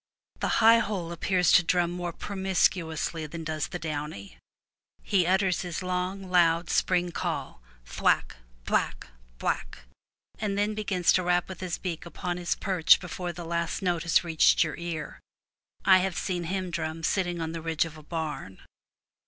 [0.39, 4.39] The high hole appears to drum more promiscuously than does the downy.
[5.03, 8.35] He utters his long, loud spring call, whick—
[8.67, 9.05] whick—
[9.41, 9.77] whick,
[10.39, 14.01] and then begins to rap with his beak upon his perch before the last note
[14.01, 15.19] has reached your ear.
[15.85, 18.57] I have seen him drum sitting upon the ridge of a barn.